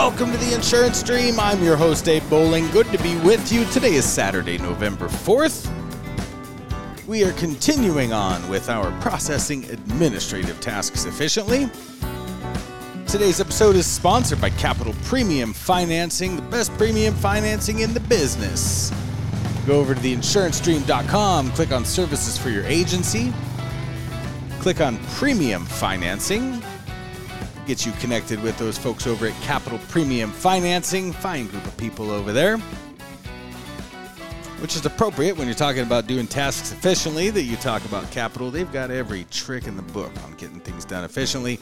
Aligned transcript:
Welcome 0.00 0.30
to 0.30 0.38
the 0.38 0.54
Insurance 0.54 1.02
Dream. 1.02 1.40
I'm 1.40 1.60
your 1.60 1.76
host, 1.76 2.04
Dave 2.04 2.30
Bowling. 2.30 2.68
Good 2.68 2.86
to 2.92 3.02
be 3.02 3.16
with 3.16 3.50
you. 3.50 3.64
Today 3.64 3.94
is 3.94 4.04
Saturday, 4.04 4.56
November 4.56 5.08
4th. 5.08 5.68
We 7.08 7.24
are 7.24 7.32
continuing 7.32 8.12
on 8.12 8.48
with 8.48 8.70
our 8.70 8.92
processing 9.00 9.64
administrative 9.64 10.60
tasks 10.60 11.04
efficiently. 11.04 11.68
Today's 13.08 13.40
episode 13.40 13.74
is 13.74 13.86
sponsored 13.86 14.40
by 14.40 14.50
Capital 14.50 14.94
Premium 15.02 15.52
Financing, 15.52 16.36
the 16.36 16.42
best 16.42 16.72
premium 16.78 17.12
financing 17.14 17.80
in 17.80 17.92
the 17.92 18.00
business. 18.00 18.92
Go 19.66 19.80
over 19.80 19.96
to 19.96 20.00
theinsurancedream.com, 20.00 21.50
click 21.50 21.72
on 21.72 21.84
services 21.84 22.38
for 22.38 22.50
your 22.50 22.64
agency, 22.66 23.32
click 24.60 24.80
on 24.80 24.96
premium 25.16 25.64
financing, 25.64 26.62
get 27.68 27.84
you 27.84 27.92
connected 28.00 28.42
with 28.42 28.56
those 28.56 28.78
folks 28.78 29.06
over 29.06 29.26
at 29.26 29.42
Capital 29.42 29.78
Premium 29.90 30.32
Financing. 30.32 31.12
Fine 31.12 31.48
group 31.48 31.66
of 31.66 31.76
people 31.76 32.10
over 32.10 32.32
there. 32.32 32.56
Which 34.62 34.74
is 34.74 34.86
appropriate 34.86 35.36
when 35.36 35.46
you're 35.46 35.54
talking 35.54 35.82
about 35.82 36.06
doing 36.06 36.26
tasks 36.26 36.72
efficiently, 36.72 37.28
that 37.28 37.42
you 37.42 37.56
talk 37.56 37.84
about 37.84 38.10
capital. 38.10 38.50
They've 38.50 38.72
got 38.72 38.90
every 38.90 39.24
trick 39.24 39.66
in 39.66 39.76
the 39.76 39.82
book 39.82 40.10
on 40.24 40.32
getting 40.36 40.60
things 40.60 40.86
done 40.86 41.04
efficiently. 41.04 41.60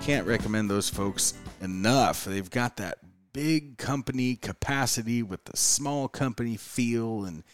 Can't 0.00 0.26
recommend 0.26 0.68
those 0.68 0.90
folks 0.90 1.34
enough. 1.60 2.24
They've 2.24 2.50
got 2.50 2.76
that 2.78 2.98
big 3.32 3.78
company 3.78 4.34
capacity 4.34 5.22
with 5.22 5.44
the 5.44 5.56
small 5.56 6.08
company 6.08 6.56
feel 6.56 7.24
and 7.24 7.44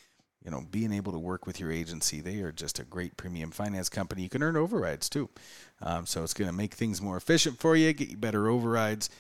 you 0.45 0.51
know, 0.51 0.65
being 0.71 0.93
able 0.93 1.13
to 1.13 1.19
work 1.19 1.47
with 1.47 1.61
your 1.61 1.71
agency. 1.71 2.21
They 2.21 2.41
are 2.41 2.53
just 2.53 2.79
a 2.79 2.85
great 2.85 3.17
premium 3.17 3.51
finance 3.51 3.89
company. 3.89 4.23
You 4.23 4.29
can 4.29 4.43
earn 4.43 4.57
overrides 4.57 5.09
too. 5.09 5.29
Um, 5.83 6.07
so 6.07 6.23
it's 6.23 6.35
going 6.35 6.51
to 6.51 6.57
make 6.57 6.75
things 6.75 7.03
more 7.03 7.17
efficient 7.17 7.59
for 7.59 7.77
you, 7.77 7.93
get 7.93 8.09
you 8.09 8.17
better 8.17 8.49
overrides. 8.49 9.11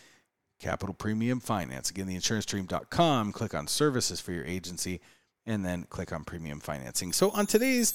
Capital 0.60 0.94
Premium 0.94 1.40
Finance. 1.40 1.90
Again, 1.90 2.06
theinsurancedream.com. 2.06 3.32
Click 3.32 3.54
on 3.54 3.66
services 3.66 4.20
for 4.20 4.32
your 4.32 4.44
agency 4.44 5.00
and 5.46 5.64
then 5.64 5.84
click 5.84 6.12
on 6.12 6.22
premium 6.22 6.60
financing. 6.60 7.12
So 7.12 7.30
on 7.30 7.46
today's 7.46 7.94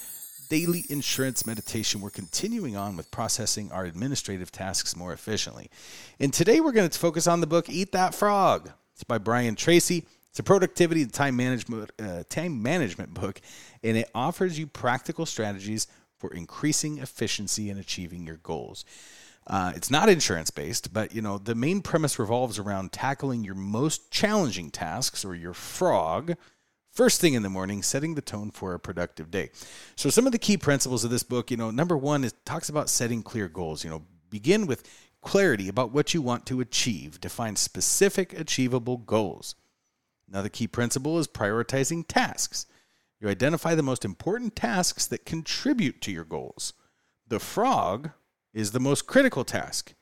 daily 0.49 0.83
insurance 0.89 1.45
meditation, 1.45 2.01
we're 2.01 2.09
continuing 2.09 2.75
on 2.75 2.97
with 2.97 3.11
processing 3.11 3.71
our 3.71 3.85
administrative 3.85 4.51
tasks 4.51 4.95
more 4.95 5.13
efficiently. 5.13 5.69
And 6.19 6.33
today 6.33 6.59
we're 6.59 6.71
going 6.71 6.89
to 6.89 6.99
focus 6.99 7.27
on 7.27 7.39
the 7.39 7.47
book 7.47 7.69
Eat 7.69 7.91
That 7.91 8.15
Frog. 8.15 8.71
It's 8.93 9.03
by 9.03 9.19
Brian 9.19 9.55
Tracy. 9.55 10.05
It's 10.35 10.41
a 10.41 10.43
productivity 10.43 11.01
and 11.01 11.13
time 11.13 11.37
management 11.37 11.91
uh, 11.97 12.23
time 12.27 12.61
management 12.61 13.13
book, 13.13 13.39
and 13.81 13.95
it 13.95 14.11
offers 14.13 14.59
you 14.59 14.67
practical 14.67 15.25
strategies 15.25 15.87
for 16.17 16.33
increasing 16.33 16.97
efficiency 16.97 17.69
and 17.69 17.79
achieving 17.79 18.27
your 18.27 18.35
goals. 18.35 18.83
Uh, 19.47 19.71
it's 19.77 19.89
not 19.89 20.09
insurance 20.09 20.49
based, 20.49 20.91
but 20.91 21.15
you 21.15 21.21
know 21.21 21.37
the 21.37 21.55
main 21.55 21.81
premise 21.81 22.19
revolves 22.19 22.59
around 22.59 22.91
tackling 22.91 23.45
your 23.45 23.55
most 23.55 24.11
challenging 24.11 24.71
tasks 24.71 25.23
or 25.23 25.35
your 25.35 25.53
frog 25.53 26.35
first 26.91 27.21
thing 27.21 27.33
in 27.33 27.41
the 27.41 27.49
morning, 27.49 27.81
setting 27.81 28.15
the 28.15 28.21
tone 28.21 28.51
for 28.51 28.73
a 28.73 28.79
productive 28.79 29.31
day. 29.31 29.51
So 29.95 30.09
some 30.09 30.25
of 30.25 30.33
the 30.33 30.37
key 30.37 30.57
principles 30.57 31.05
of 31.05 31.11
this 31.11 31.23
book, 31.23 31.49
you 31.49 31.55
know, 31.55 31.71
number 31.71 31.95
one 31.95 32.25
is 32.25 32.33
talks 32.43 32.67
about 32.67 32.89
setting 32.89 33.23
clear 33.23 33.47
goals. 33.47 33.85
You 33.85 33.89
know, 33.89 34.01
begin 34.29 34.67
with 34.67 34.83
clarity 35.21 35.69
about 35.69 35.93
what 35.93 36.13
you 36.13 36.21
want 36.21 36.45
to 36.47 36.59
achieve. 36.59 37.21
Define 37.21 37.55
specific, 37.55 38.37
achievable 38.37 38.97
goals. 38.97 39.55
Another 40.27 40.49
key 40.49 40.67
principle 40.67 41.19
is 41.19 41.27
prioritizing 41.27 42.05
tasks. 42.07 42.65
You 43.19 43.29
identify 43.29 43.75
the 43.75 43.83
most 43.83 44.05
important 44.05 44.55
tasks 44.55 45.05
that 45.07 45.25
contribute 45.25 46.01
to 46.01 46.11
your 46.11 46.25
goals. 46.25 46.73
The 47.27 47.39
frog 47.39 48.11
is 48.53 48.71
the 48.71 48.79
most 48.79 49.07
critical 49.07 49.43
task, 49.43 49.93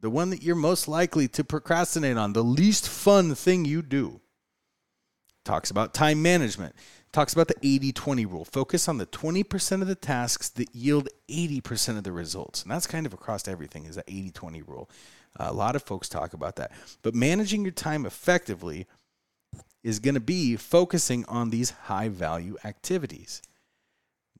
the 0.00 0.10
one 0.10 0.30
that 0.30 0.42
you're 0.42 0.54
most 0.54 0.88
likely 0.88 1.28
to 1.28 1.44
procrastinate 1.44 2.16
on, 2.16 2.32
the 2.32 2.44
least 2.44 2.88
fun 2.88 3.34
thing 3.34 3.64
you 3.64 3.82
do. 3.82 4.20
Talks 5.44 5.70
about 5.70 5.92
time 5.92 6.22
management. 6.22 6.74
Talks 7.12 7.32
about 7.32 7.48
the 7.48 7.56
80 7.62 7.92
20 7.92 8.26
rule. 8.26 8.44
Focus 8.44 8.88
on 8.88 8.98
the 8.98 9.06
20% 9.06 9.82
of 9.82 9.86
the 9.86 9.94
tasks 9.94 10.48
that 10.50 10.74
yield 10.74 11.08
80% 11.28 11.98
of 11.98 12.04
the 12.04 12.12
results. 12.12 12.62
And 12.62 12.72
that's 12.72 12.86
kind 12.86 13.06
of 13.06 13.12
across 13.12 13.46
everything, 13.46 13.84
is 13.84 13.96
that 13.96 14.04
80 14.08 14.30
20 14.30 14.62
rule. 14.62 14.90
Uh, 15.38 15.46
a 15.48 15.52
lot 15.52 15.76
of 15.76 15.82
folks 15.82 16.08
talk 16.08 16.32
about 16.32 16.56
that. 16.56 16.72
But 17.02 17.14
managing 17.14 17.62
your 17.62 17.72
time 17.72 18.06
effectively 18.06 18.86
is 19.84 20.00
going 20.00 20.14
to 20.14 20.20
be 20.20 20.56
focusing 20.56 21.24
on 21.26 21.50
these 21.50 21.70
high 21.70 22.08
value 22.08 22.56
activities. 22.64 23.42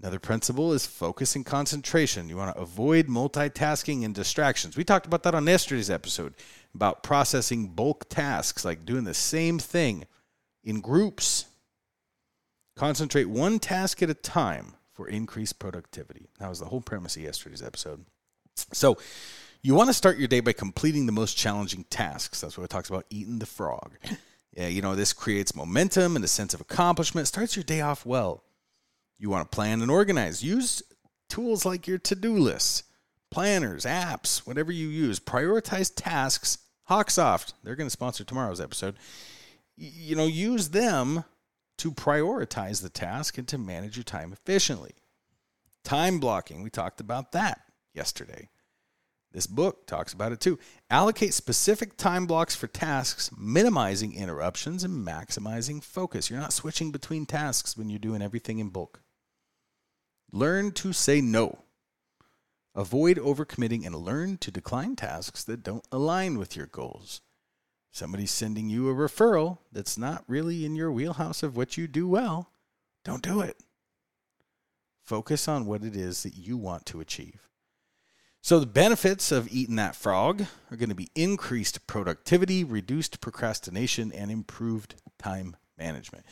Another 0.00 0.18
principle 0.18 0.72
is 0.72 0.86
focus 0.86 1.36
and 1.36 1.46
concentration. 1.46 2.28
You 2.28 2.36
want 2.36 2.56
to 2.56 2.60
avoid 2.60 3.06
multitasking 3.06 4.04
and 4.04 4.14
distractions. 4.14 4.76
We 4.76 4.84
talked 4.84 5.06
about 5.06 5.22
that 5.22 5.34
on 5.34 5.46
yesterday's 5.46 5.90
episode 5.90 6.34
about 6.74 7.02
processing 7.02 7.68
bulk 7.68 8.08
tasks, 8.08 8.64
like 8.64 8.84
doing 8.84 9.04
the 9.04 9.14
same 9.14 9.58
thing 9.58 10.06
in 10.64 10.80
groups. 10.80 11.46
Concentrate 12.74 13.26
one 13.26 13.60
task 13.60 14.02
at 14.02 14.10
a 14.10 14.14
time 14.14 14.74
for 14.92 15.08
increased 15.08 15.58
productivity. 15.58 16.28
That 16.40 16.48
was 16.48 16.58
the 16.58 16.66
whole 16.66 16.80
premise 16.80 17.16
of 17.16 17.22
yesterday's 17.22 17.62
episode. 17.62 18.04
So, 18.72 18.98
you 19.62 19.74
want 19.74 19.88
to 19.88 19.94
start 19.94 20.18
your 20.18 20.28
day 20.28 20.40
by 20.40 20.52
completing 20.52 21.06
the 21.06 21.12
most 21.12 21.38
challenging 21.38 21.84
tasks. 21.88 22.40
That's 22.40 22.58
what 22.58 22.64
it 22.64 22.70
talks 22.70 22.90
about 22.90 23.06
eating 23.08 23.38
the 23.38 23.46
frog. 23.46 23.96
Yeah, 24.56 24.68
you 24.68 24.82
know, 24.82 24.94
this 24.94 25.12
creates 25.12 25.56
momentum 25.56 26.14
and 26.14 26.24
a 26.24 26.28
sense 26.28 26.54
of 26.54 26.60
accomplishment, 26.60 27.26
starts 27.26 27.56
your 27.56 27.64
day 27.64 27.80
off 27.80 28.06
well. 28.06 28.44
You 29.18 29.28
want 29.28 29.50
to 29.50 29.54
plan 29.54 29.82
and 29.82 29.90
organize. 29.90 30.44
Use 30.44 30.82
tools 31.28 31.64
like 31.64 31.86
your 31.86 31.98
to 31.98 32.14
do 32.14 32.36
lists, 32.36 32.84
planners, 33.30 33.84
apps, 33.84 34.46
whatever 34.46 34.70
you 34.70 34.88
use. 34.88 35.18
Prioritize 35.18 35.92
tasks. 35.94 36.58
Hawksoft, 36.88 37.54
they're 37.62 37.76
going 37.76 37.86
to 37.86 37.90
sponsor 37.90 38.24
tomorrow's 38.24 38.60
episode. 38.60 38.96
You 39.76 40.14
know, 40.14 40.26
use 40.26 40.68
them 40.68 41.24
to 41.78 41.90
prioritize 41.90 42.82
the 42.82 42.90
task 42.90 43.38
and 43.38 43.48
to 43.48 43.58
manage 43.58 43.96
your 43.96 44.04
time 44.04 44.32
efficiently. 44.32 44.92
Time 45.82 46.20
blocking, 46.20 46.62
we 46.62 46.70
talked 46.70 47.00
about 47.00 47.32
that 47.32 47.62
yesterday. 47.94 48.48
This 49.34 49.48
book 49.48 49.88
talks 49.88 50.12
about 50.12 50.30
it 50.30 50.38
too. 50.38 50.60
Allocate 50.88 51.34
specific 51.34 51.96
time 51.96 52.24
blocks 52.24 52.54
for 52.54 52.68
tasks, 52.68 53.32
minimizing 53.36 54.14
interruptions 54.14 54.84
and 54.84 55.04
maximizing 55.04 55.82
focus. 55.82 56.30
You're 56.30 56.38
not 56.38 56.52
switching 56.52 56.92
between 56.92 57.26
tasks 57.26 57.76
when 57.76 57.90
you're 57.90 57.98
doing 57.98 58.22
everything 58.22 58.60
in 58.60 58.68
bulk. 58.68 59.00
Learn 60.30 60.70
to 60.72 60.92
say 60.92 61.20
no. 61.20 61.64
Avoid 62.76 63.16
overcommitting 63.16 63.84
and 63.84 63.96
learn 63.96 64.38
to 64.38 64.52
decline 64.52 64.94
tasks 64.94 65.42
that 65.44 65.64
don't 65.64 65.86
align 65.90 66.38
with 66.38 66.54
your 66.56 66.66
goals. 66.66 67.20
Somebody's 67.90 68.30
sending 68.30 68.68
you 68.68 68.88
a 68.88 68.94
referral 68.94 69.58
that's 69.72 69.98
not 69.98 70.24
really 70.28 70.64
in 70.64 70.76
your 70.76 70.92
wheelhouse 70.92 71.42
of 71.42 71.56
what 71.56 71.76
you 71.76 71.88
do 71.88 72.06
well. 72.06 72.52
Don't 73.04 73.22
do 73.22 73.40
it. 73.40 73.56
Focus 75.02 75.48
on 75.48 75.66
what 75.66 75.82
it 75.82 75.96
is 75.96 76.22
that 76.22 76.36
you 76.36 76.56
want 76.56 76.86
to 76.86 77.00
achieve. 77.00 77.48
So 78.44 78.60
the 78.60 78.66
benefits 78.66 79.32
of 79.32 79.50
eating 79.50 79.76
that 79.76 79.96
frog 79.96 80.44
are 80.70 80.76
going 80.76 80.90
to 80.90 80.94
be 80.94 81.08
increased 81.14 81.86
productivity, 81.86 82.62
reduced 82.62 83.22
procrastination, 83.22 84.12
and 84.12 84.30
improved 84.30 84.96
time 85.18 85.56
management. 85.78 86.26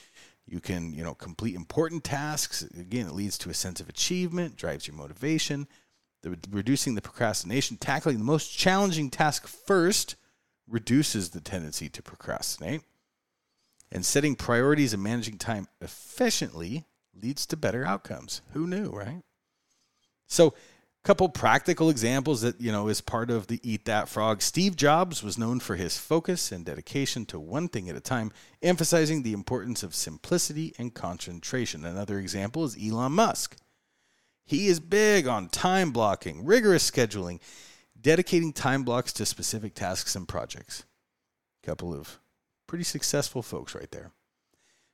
You 0.47 0.61
can, 0.61 0.93
you 0.93 1.03
know, 1.03 1.15
complete 1.15 1.55
important 1.55 2.05
tasks. 2.05 2.61
Again, 2.79 3.07
it 3.07 3.15
leads 3.15 3.39
to 3.39 3.49
a 3.49 3.55
sense 3.55 3.81
of 3.81 3.89
achievement, 3.89 4.57
drives 4.57 4.87
your 4.87 4.95
motivation. 4.95 5.67
The, 6.21 6.37
reducing 6.51 6.97
the 6.97 7.01
procrastination, 7.01 7.79
tackling 7.79 8.19
the 8.19 8.25
most 8.25 8.49
challenging 8.49 9.09
task 9.09 9.47
first 9.47 10.17
reduces 10.69 11.31
the 11.31 11.41
tendency 11.41 11.89
to 11.89 12.03
procrastinate. 12.03 12.83
And 13.91 14.05
setting 14.05 14.35
priorities 14.35 14.93
and 14.93 15.03
managing 15.03 15.39
time 15.39 15.67
efficiently 15.81 16.85
leads 17.15 17.47
to 17.47 17.57
better 17.57 17.87
outcomes. 17.87 18.43
Who 18.53 18.67
knew, 18.67 18.91
right? 18.91 19.23
So 20.27 20.53
couple 21.05 21.29
practical 21.29 21.91
examples 21.91 22.43
that 22.43 22.61
you 22.61 22.71
know 22.71 22.89
is 22.89 23.01
part 23.01 23.31
of 23.31 23.49
the 23.49 23.61
eat 23.63 23.85
that 23.85 24.09
frog. 24.09 24.41
Steve 24.41 24.77
jobs 24.77 25.23
was 25.23 25.39
known 25.39 25.59
for 25.61 25.77
his 25.77 25.99
focus 25.99 26.53
and 26.53 26.65
dedication 26.65 27.27
to 27.27 27.41
one 27.41 27.69
thing 27.69 27.89
at 27.89 27.97
a 27.97 28.01
time 28.01 28.31
emphasizing 28.63 29.23
the 29.23 29.33
importance 29.33 29.83
of 29.83 29.95
simplicity 29.95 30.75
and 30.79 30.95
concentration. 30.95 31.85
Another 31.85 32.19
example 32.19 32.65
is 32.65 32.77
elon 32.81 33.13
musk. 33.13 33.57
He 34.45 34.69
is 34.69 34.81
big 34.81 35.27
on 35.27 35.49
time 35.49 35.91
blocking 35.91 36.45
rigorous 36.45 36.89
scheduling 36.89 37.41
dedicating 38.01 38.53
time 38.53 38.83
blocks 38.83 39.13
to 39.13 39.25
specific 39.25 39.75
tasks 39.75 40.17
and 40.17 40.27
projects. 40.27 40.85
Couple 41.63 41.95
of 41.95 42.19
pretty 42.67 42.85
successful 42.85 43.43
folks 43.43 43.75
right 43.75 43.91
there. 43.91 44.11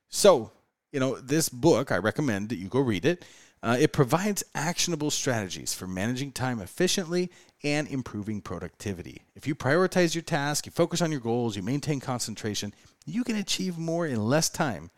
So 0.09 0.51
you 0.91 0.99
know 0.99 1.19
this 1.19 1.49
book 1.49 1.91
i 1.91 1.97
recommend 1.97 2.49
that 2.49 2.55
you 2.55 2.67
go 2.67 2.79
read 2.79 3.05
it 3.05 3.23
uh, 3.61 3.77
it 3.79 3.91
provides 3.91 4.43
actionable 4.55 5.11
strategies 5.11 5.73
for 5.73 5.87
managing 5.87 6.31
time 6.31 6.61
efficiently 6.61 7.29
and 7.63 7.87
improving 7.87 8.41
productivity. 8.41 9.23
If 9.35 9.47
you 9.47 9.55
prioritize 9.55 10.15
your 10.15 10.21
task, 10.21 10.65
you 10.65 10.71
focus 10.71 11.01
on 11.01 11.11
your 11.11 11.19
goals, 11.19 11.55
you 11.55 11.63
maintain 11.63 11.99
concentration, 11.99 12.73
you 13.05 13.23
can 13.23 13.35
achieve 13.35 13.77
more 13.77 14.05
in 14.07 14.23
less 14.23 14.49
time 14.49 14.91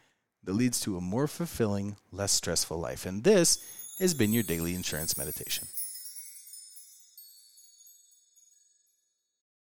that 0.44 0.54
leads 0.54 0.80
to 0.82 0.98
a 0.98 1.02
more 1.02 1.28
fulfilling, 1.28 1.98
less 2.12 2.32
stressful 2.32 2.78
life. 2.78 3.06
And 3.06 3.24
this 3.24 3.64
has 4.00 4.14
been 4.14 4.34
your 4.34 4.44
daily 4.44 4.76
insurance 4.76 5.18
meditation. 5.18 5.68